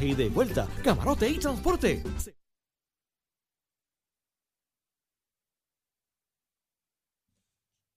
[0.00, 2.02] y de vuelta, camarote y transporte.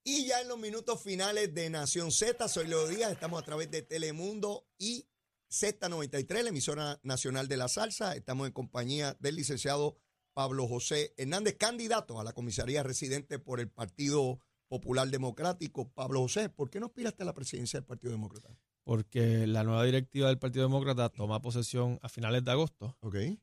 [0.06, 3.70] Y ya en los minutos finales de Nación Z, soy Leo Díaz, estamos a través
[3.70, 5.06] de Telemundo y
[5.50, 8.14] Z93, la emisora nacional de la salsa.
[8.14, 9.96] Estamos en compañía del licenciado
[10.34, 15.88] Pablo José Hernández, candidato a la comisaría residente por el Partido Popular Democrático.
[15.92, 18.58] Pablo José, ¿por qué no aspiraste a la presidencia del Partido Demócrata?
[18.84, 22.96] Porque la nueva directiva del Partido Demócrata toma posesión a finales de agosto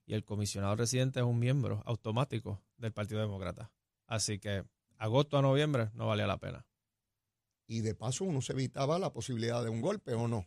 [0.06, 3.72] y el comisionado residente es un miembro automático del Partido Demócrata.
[4.06, 4.64] Así que
[4.98, 6.68] agosto a noviembre no valía la pena.
[7.66, 10.46] Y de paso uno se evitaba la posibilidad de un golpe o no.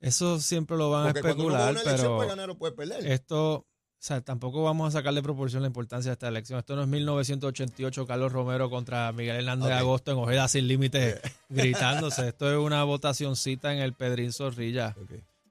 [0.00, 2.28] Eso siempre lo van Porque a cuando uno va a especular, una elección pero puede
[2.28, 3.06] ganar o puede perder.
[3.06, 3.66] esto, o
[3.98, 6.58] sea, tampoco vamos a sacarle proporción la importancia de esta elección.
[6.58, 9.74] Esto no es 1988 Carlos Romero contra Miguel Hernández de.
[9.74, 12.28] Agosto en Ojeda sin límites gritándose.
[12.28, 14.94] Esto es una votacioncita en el Pedrín Zorrilla.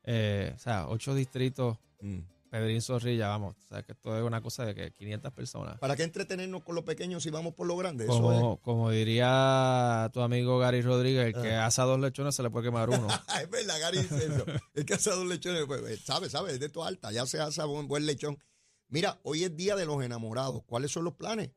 [0.03, 2.19] Eh, o sea, ocho distritos, Mm.
[2.49, 3.55] Pedrín Zorrilla, vamos.
[3.57, 5.79] O sea, que esto es una cosa de que 500 personas.
[5.79, 8.05] ¿Para qué entretenernos con los pequeños si vamos por lo grande?
[8.05, 8.39] Eso es.
[8.39, 12.67] Como, como diría tu amigo Gary Rodríguez, el que asa dos lechones se le puede
[12.67, 13.07] quemar uno.
[13.09, 14.45] Ah, es verdad, Gary eso.
[14.73, 17.41] El que hace dos lechones, pues, eh, sabe, sabe, es de tu alta, ya se
[17.41, 18.37] hace buen, buen lechón.
[18.87, 20.63] Mira, hoy es día de los enamorados.
[20.65, 21.49] ¿Cuáles son los planes?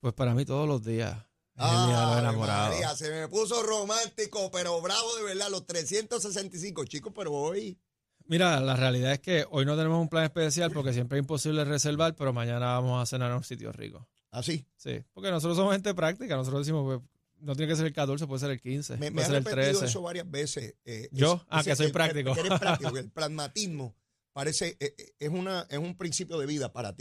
[0.00, 1.16] Pues para mí todos los días
[1.56, 7.78] María, se me puso romántico, pero bravo de verdad, los 365 chicos, pero hoy.
[8.26, 11.64] Mira, la realidad es que hoy no tenemos un plan especial porque siempre es imposible
[11.64, 14.08] reservar, pero mañana vamos a cenar en un sitio rico.
[14.30, 14.66] Así.
[14.76, 16.34] Sí, porque nosotros somos gente práctica.
[16.36, 17.00] Nosotros decimos, pues,
[17.40, 19.36] no tiene que ser el 14, puede ser el 15, Me, me puede han ser
[19.38, 19.84] el repetido 13.
[19.86, 20.74] eso varias veces.
[20.84, 21.34] eh, ¿Yo?
[21.34, 22.30] es- Ah, que soy el- práctico.
[22.34, 22.50] eres
[22.96, 23.94] el pragmatismo
[24.32, 26.92] parece, eh, eh, es, una, es un principio de vida para ti.